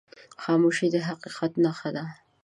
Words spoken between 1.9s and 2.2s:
ده.